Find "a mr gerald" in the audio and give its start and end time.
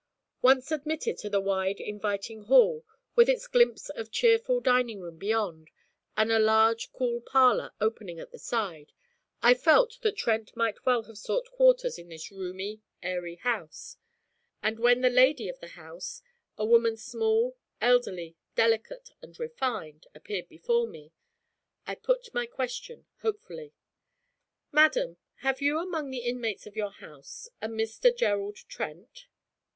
27.61-28.55